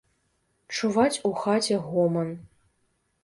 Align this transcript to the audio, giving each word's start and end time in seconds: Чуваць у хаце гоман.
Чуваць 0.77 1.21
у 1.29 1.29
хаце 1.43 1.77
гоман. 1.89 2.31